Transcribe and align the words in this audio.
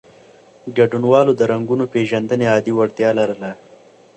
ګډونوالو 0.77 1.31
د 1.37 1.41
رنګونو 1.51 1.85
پېژندنې 1.93 2.45
عادي 2.53 2.71
وړتیا 2.75 3.09
لرله. 3.19 3.51